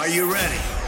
Are 0.00 0.08
you 0.08 0.32
ready? 0.32 0.79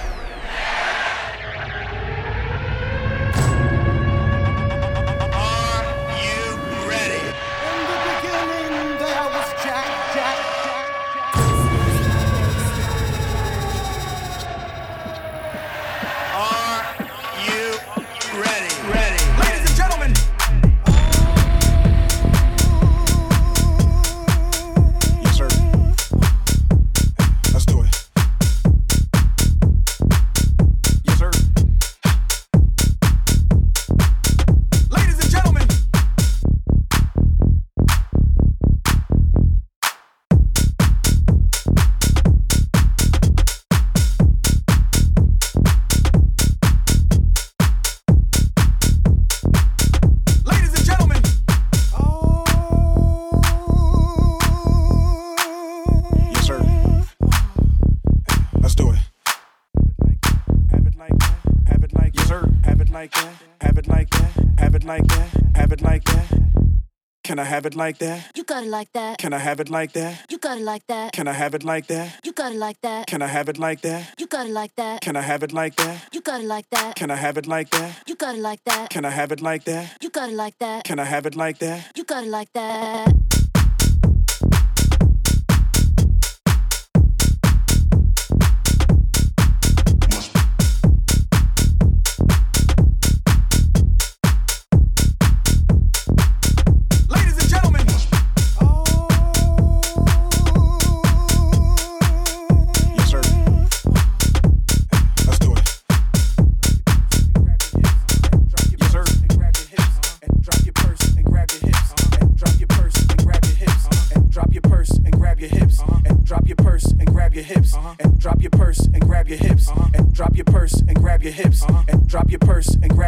I 67.42 67.44
have 67.44 67.66
it 67.66 67.74
like 67.74 67.98
that? 67.98 68.30
You 68.36 68.44
got 68.44 68.62
it 68.62 68.70
like 68.70 68.92
that. 68.92 69.18
Can 69.18 69.32
I 69.32 69.38
have 69.38 69.58
it 69.58 69.68
like 69.68 69.92
that? 69.94 70.30
You 70.30 70.38
got 70.38 70.58
it 70.58 70.62
like 70.62 70.86
that. 70.86 71.12
Can 71.12 71.26
I 71.26 71.32
have 71.32 71.54
it 71.54 71.64
like 71.64 71.88
that? 71.88 72.20
You 72.24 72.32
got 72.32 72.52
it 72.52 72.58
like 72.58 72.80
that. 72.82 73.08
Can 73.08 73.20
I 73.20 73.26
have 73.26 73.48
it 73.48 73.58
like 73.58 73.80
that? 73.80 74.14
You 74.16 74.26
got 74.28 74.46
it 74.46 74.52
like 74.52 74.76
that. 74.76 75.00
Can 75.00 75.16
I 75.16 75.22
have 75.22 75.42
it 75.42 75.52
like 75.52 75.74
that? 75.74 76.06
You 76.12 76.20
got 76.20 76.40
it 76.40 76.46
like 76.46 76.70
that. 76.70 76.94
Can 76.94 77.10
I 77.10 77.16
have 77.16 77.36
it 77.36 77.46
like 77.48 77.70
that? 77.70 77.98
You 78.06 78.14
got 78.14 78.36
it 78.36 78.40
like 78.40 78.64
that. 78.64 78.90
Can 78.90 79.04
I 79.04 79.10
have 79.10 79.32
it 79.32 79.40
like 79.40 79.64
that? 79.64 79.96
You 80.00 80.10
got 80.10 80.28
it 80.30 80.36
like 80.36 80.58
that. 80.58 80.84
Can 80.84 81.00
I 81.00 81.04
have 81.04 81.26
it 81.26 81.34
like 81.34 81.58
that? 81.58 81.90
You 81.96 82.04
got 82.04 82.22
it 82.22 82.30
like 82.30 82.52
that. 82.52 83.41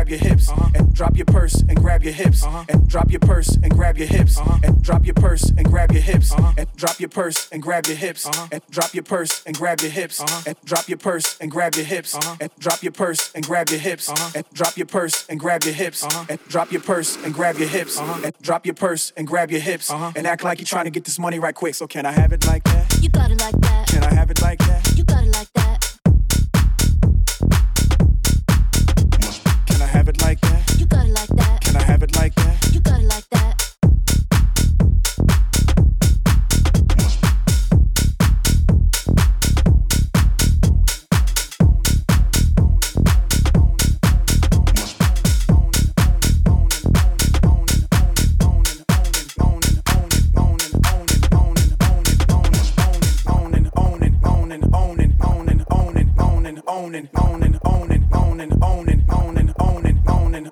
Grab 0.04 0.20
your 0.20 0.30
hips 0.30 0.50
and 0.74 0.94
drop 0.94 1.16
your 1.16 1.24
purse 1.24 1.62
and 1.62 1.78
grab 1.78 2.02
your 2.02 2.12
hips 2.12 2.44
and 2.68 2.86
drop 2.86 3.10
your 3.10 3.20
purse 3.20 3.56
and 3.62 3.74
grab 3.74 3.96
your 3.96 4.06
hips 4.06 4.38
and 4.62 4.82
drop 4.82 5.06
your 5.06 5.14
purse 5.14 5.50
and 5.56 5.64
grab 5.66 5.92
your 5.92 6.02
hips 6.02 6.34
and 6.36 6.68
drop 6.76 7.00
your 7.00 7.08
purse 7.08 7.48
and 7.50 7.62
grab 7.62 7.86
your 7.86 7.96
hips 7.96 8.26
and 8.52 8.60
drop 8.70 8.92
your 8.92 9.02
purse 9.02 9.42
and 9.46 9.56
grab 9.56 9.80
your 9.80 9.90
hips 9.90 10.20
and 10.46 10.56
drop 10.66 10.88
your 10.88 10.98
purse 10.98 11.38
and 11.40 11.50
grab 11.50 11.74
your 11.74 11.86
hips 11.86 12.14
and 12.38 12.50
drop 12.58 12.82
your 12.82 12.92
purse 12.92 13.32
and 13.34 13.46
grab 13.46 13.70
your 13.70 13.78
hips 13.78 14.10
and 14.34 14.44
drop 14.52 14.76
your 14.76 14.86
purse 14.86 15.26
and 15.30 15.40
grab 15.40 15.62
your 15.64 15.72
hips 15.72 16.02
and 16.28 16.38
drop 16.48 16.70
your 16.70 16.82
purse 16.82 17.16
and 17.24 17.32
grab 17.32 17.58
your 17.58 17.68
hips 17.68 17.98
and 17.98 18.38
drop 18.42 18.66
your 18.66 18.74
purse 18.74 19.12
and 19.16 19.26
grab 19.26 19.50
your 19.50 19.60
hips 19.60 19.90
and 19.90 20.26
act 20.26 20.44
like 20.44 20.58
you're 20.58 20.66
trying 20.66 20.84
to 20.84 20.90
get 20.90 21.04
this 21.04 21.18
money 21.18 21.38
right 21.38 21.54
quick. 21.54 21.74
So 21.74 21.86
can 21.86 22.04
I 22.04 22.12
have 22.12 22.32
it 22.34 22.46
like 22.46 22.64
that? 22.64 22.98
You 23.00 23.08
got 23.08 23.30
it 23.30 23.40
like 23.40 23.58
that. 23.58 23.88
Can 23.88 24.04
I 24.04 24.12
have 24.12 24.30
it 24.30 24.42
like 24.42 24.58
that? 24.58 24.92
You 24.96 25.04
got 25.04 25.24
it 25.24 25.30
like 25.30 25.50
that. 25.54 25.93
have 30.04 30.14
it 30.14 30.20
like 30.22 30.40
that? 30.40 30.93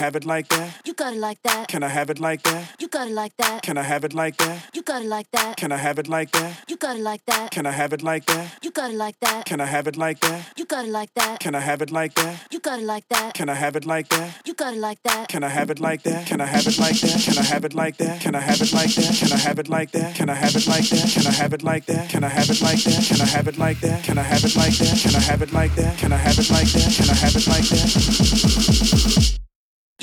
Have 0.00 0.16
it 0.16 0.24
like 0.24 0.48
that? 0.48 0.80
You 0.86 0.94
got 0.94 1.12
it 1.12 1.18
like 1.18 1.42
that. 1.42 1.68
Can 1.68 1.82
I 1.82 1.88
have 1.88 2.08
it 2.08 2.18
like 2.18 2.42
that? 2.44 2.74
You 2.80 2.88
got 2.88 3.08
it 3.08 3.12
like 3.12 3.36
that. 3.36 3.62
Can 3.62 3.76
I 3.76 3.82
have 3.82 4.02
it 4.02 4.14
like 4.14 4.38
that? 4.38 4.70
You 4.74 4.80
got 4.82 5.02
it 5.02 5.08
like 5.08 5.30
that. 5.32 5.58
Can 5.58 5.72
I 5.72 5.76
have 5.76 5.98
it 5.98 6.08
like 6.08 6.30
that? 6.32 6.64
You 6.68 6.76
got 6.78 6.96
it 6.96 7.02
like 7.02 7.22
that. 7.26 7.50
Can 7.50 7.66
I 7.66 7.70
have 7.70 7.92
it 7.92 8.02
like 8.02 8.24
that? 8.24 8.56
You 8.62 8.70
got 8.70 8.90
it 8.90 8.96
like 8.96 9.18
that. 9.20 9.44
Can 9.44 9.60
I 9.60 9.66
have 9.66 9.86
it 9.86 9.98
like 9.98 10.20
that? 10.20 10.46
You 10.56 10.64
got 10.64 10.86
it 10.86 10.90
like 10.90 11.12
that. 11.16 11.38
Can 11.40 11.54
I 11.54 11.60
have 11.60 11.82
it 11.82 11.92
like 11.92 12.14
that? 12.14 12.46
You 12.50 12.60
got 12.60 12.78
it 12.78 12.86
like 12.86 13.08
that. 13.10 13.34
Can 13.34 13.50
I 13.50 13.54
have 13.54 13.76
it 13.76 13.86
like 13.86 14.08
that? 14.08 14.40
You 14.46 14.54
got 14.54 14.72
it 14.72 14.78
like 14.80 15.02
that. 15.02 15.28
Can 15.28 15.44
I 15.44 15.48
have 15.48 15.70
it 15.70 15.80
like 15.80 16.02
that? 16.04 16.26
Can 16.26 16.40
I 16.40 16.46
have 16.46 16.66
it 16.66 16.78
like 16.78 17.00
that? 17.00 17.20
Can 17.22 17.36
I 17.38 17.42
have 17.42 17.64
it 17.64 17.74
like 17.74 17.96
that? 17.98 18.20
Can 18.20 18.34
I 18.34 18.40
have 18.40 18.64
it 18.64 18.72
like 18.72 18.96
that? 18.96 19.20
Can 19.20 19.30
I 19.30 19.34
have 19.36 19.58
it 19.58 19.68
like 19.68 19.90
that? 19.90 20.14
Can 20.14 20.30
I 20.30 20.34
have 20.34 20.50
it 20.50 20.64
like 20.64 20.80
that? 20.80 21.14
Can 21.14 21.28
I 21.28 21.34
have 21.34 21.52
it 21.52 21.62
like 21.62 21.84
that? 21.84 22.08
Can 22.08 22.24
I 22.24 22.30
have 22.30 22.48
it 22.48 22.62
like 22.62 22.80
that? 22.84 23.04
Can 23.10 23.18
I 23.18 23.26
have 23.26 23.46
it 23.46 23.58
like 23.58 23.80
that? 23.80 24.02
Can 24.04 24.16
I 24.16 24.22
have 24.22 24.52
it 24.52 24.56
like 24.56 24.80
that? 24.80 24.98
Can 24.98 25.16
I 25.16 25.20
have 25.20 25.42
it 25.42 25.52
like 25.52 25.74
that? 25.76 25.98
Can 25.98 26.12
I 26.12 26.16
have 26.16 26.38
it 26.38 26.50
like 26.50 26.72
that? 26.72 26.94
Can 26.96 27.10
I 27.10 27.14
have 27.14 27.36
it 27.36 27.46
like 27.46 27.68
that? 27.68 29.29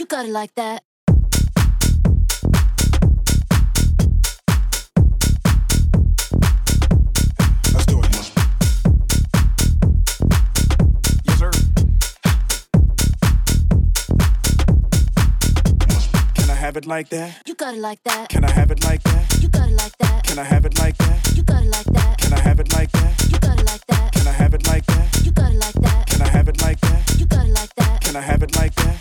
You 0.08 0.18
got 0.18 0.26
it 0.26 0.32
like 0.32 0.56
that. 0.56 0.84
Let's 7.74 7.86
do 7.88 8.00
it. 8.00 8.10
Yes, 11.26 11.38
sir. 11.38 11.52
Can 16.36 16.50
I 16.50 16.56
have 16.56 16.78
it 16.78 16.86
like 16.86 17.10
that? 17.10 17.42
You 17.46 17.56
got 17.56 17.74
it 17.74 17.82
like 17.82 18.02
that. 18.06 18.30
Can 18.30 18.46
I 18.46 18.52
have 18.52 18.72
it 18.72 18.86
like 18.86 19.04
that? 19.04 19.42
You 19.42 19.50
got 19.50 19.68
it 19.68 19.76
like 19.76 19.98
that. 19.98 20.24
Can 20.24 20.40
I 20.40 20.44
have 20.46 20.66
it 20.66 20.80
like 20.80 20.98
that? 21.00 21.36
You 21.36 21.44
got 21.44 21.64
it 21.64 21.70
like 21.70 21.86
that. 21.86 22.18
Can 22.20 22.32
I 22.32 22.40
have 22.40 22.62
it 22.62 22.72
like 22.72 22.92
that? 22.94 23.28
You 23.30 23.40
got 23.40 23.60
it 23.60 23.66
like 23.66 23.84
that. 23.88 24.14
Can 24.14 24.26
I 24.26 24.32
have 24.32 24.54
it 24.54 24.66
like 24.68 24.86
that? 24.86 25.26
You 25.26 25.32
got 25.32 25.52
it 25.52 25.58
like 25.60 25.74
that. 25.74 26.08
Can 26.08 26.22
I 26.22 26.30
have 26.30 26.48
it 26.48 26.62
like 26.62 26.80
that? 26.80 27.20
You 27.20 27.26
got 27.26 27.46
it 27.46 27.52
like 27.52 27.76
that. 27.76 28.02
Can 28.02 28.16
I 28.16 28.22
have 28.22 28.42
it 28.42 28.56
like 28.56 28.74
that? 28.76 28.97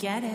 Get 0.00 0.24
it, 0.24 0.29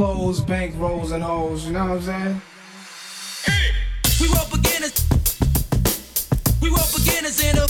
clothes, 0.00 0.40
bank 0.40 0.74
rolls, 0.78 1.12
and 1.12 1.22
hoes. 1.22 1.66
You 1.66 1.74
know 1.74 1.84
what 1.84 1.96
I'm 1.96 2.00
saying? 2.00 2.42
Hey, 3.44 3.70
we 4.18 4.28
were 4.30 4.48
beginners. 4.50 4.96
We 6.62 6.70
were 6.70 6.88
beginners 6.96 7.38
in 7.44 7.58
a. 7.58 7.66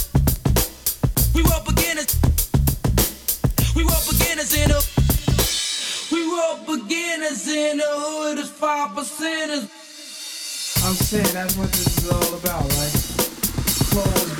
We 1.34 1.42
were 1.42 1.62
beginners. 1.66 2.06
We 3.74 3.82
were 3.82 4.02
beginners 4.06 4.54
in 4.54 4.70
a. 4.70 4.78
We 6.14 6.22
were 6.30 6.54
beginners 6.70 7.48
in 7.48 7.78
the 7.78 7.90
hood 7.98 8.38
as 8.38 8.48
five 8.48 8.90
percenters. 8.90 9.66
I'm 10.86 10.94
saying 10.94 11.34
that's 11.34 11.56
what 11.56 11.72
this 11.72 11.98
is 11.98 12.12
all 12.12 12.34
about, 12.38 12.62
right? 12.78 12.94
Clothes, 13.90 14.39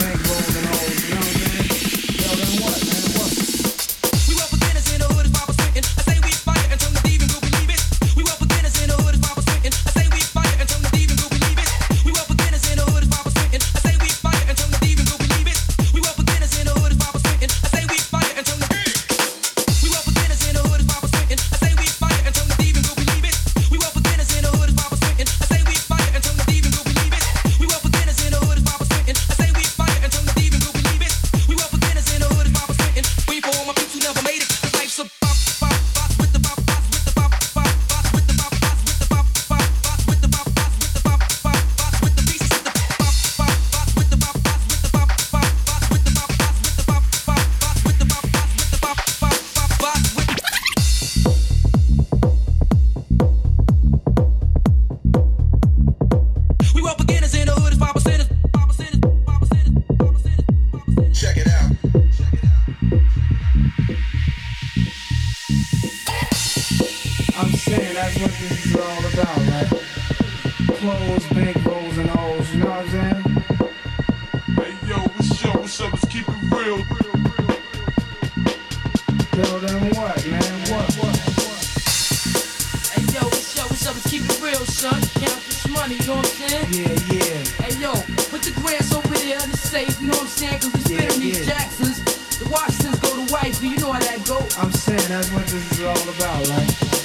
you 86.00 86.06
know 86.06 86.16
what 86.16 86.26
I'm 86.26 86.48
saying? 86.48 86.66
Yeah, 86.72 87.12
yeah. 87.12 87.66
Hey, 87.66 87.74
yo, 87.76 87.92
put 88.30 88.42
the 88.42 88.52
grass 88.60 88.92
over 88.94 89.14
there 89.14 89.42
in 89.42 89.50
the 89.50 89.56
safe, 89.56 90.00
you 90.00 90.08
know 90.08 90.14
what 90.14 90.22
I'm 90.22 90.28
saying? 90.28 90.60
Cause 90.60 90.72
we 90.72 90.80
spinning 90.80 91.20
yeah, 91.20 91.34
these. 91.34 91.46
Jacksons, 91.46 92.38
the 92.38 92.48
Washingtons 92.48 92.98
go 93.00 93.26
to 93.26 93.32
wifey, 93.32 93.68
you 93.68 93.76
know 93.78 93.92
how 93.92 94.00
that 94.00 94.24
go. 94.24 94.38
I'm 94.58 94.72
saying 94.72 95.08
that's 95.08 95.30
what 95.32 95.46
this 95.46 95.72
is 95.72 95.82
all 95.84 96.08
about, 96.08 96.48
right? 96.48 96.99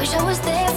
Wish 0.00 0.14
I 0.14 0.24
was 0.24 0.40
there 0.40 0.69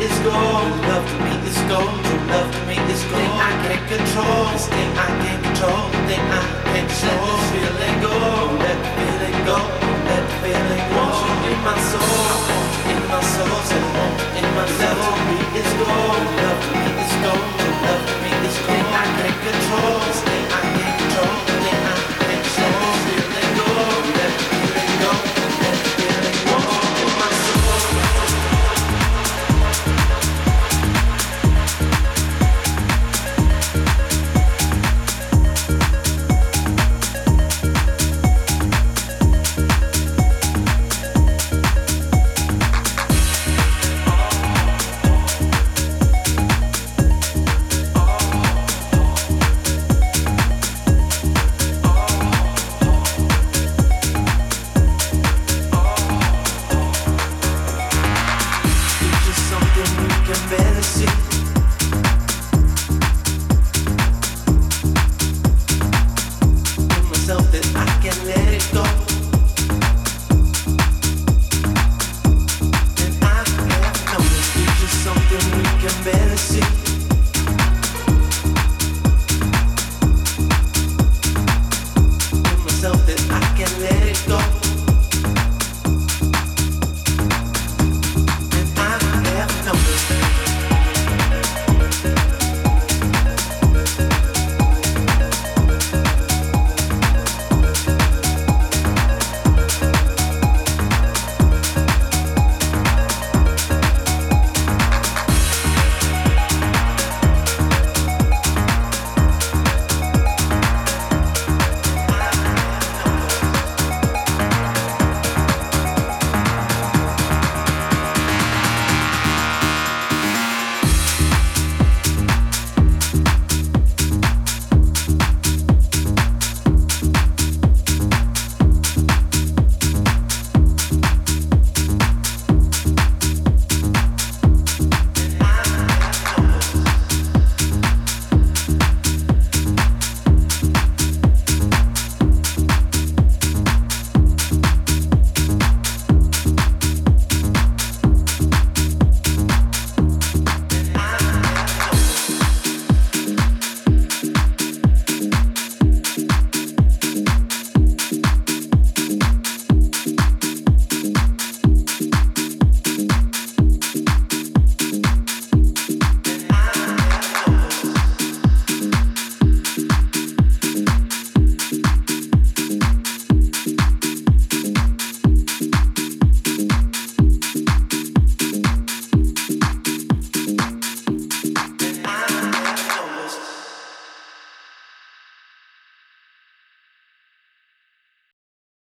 is 0.00 0.18
gold. 0.20 0.70
Love 0.88 1.06
to 1.10 1.16
make 1.24 1.40
this 1.44 1.60
goal 1.68 2.00
True 2.04 2.20
love 2.30 2.50
to 2.52 2.60
me 2.66 2.76
this 2.88 3.02
goal. 3.04 3.18
Thing 3.18 3.30
I 3.30 3.52
can't 3.64 3.86
control. 3.88 4.44
This 4.52 4.66
thing 4.68 4.90
I 4.96 5.08
can't 5.22 5.42
control. 5.44 5.82
Thing 6.08 6.24
I 6.38 6.42
can't 6.70 6.88
control. 6.88 7.36
This 7.36 7.50
feeling 7.52 8.00
good. 8.00 8.39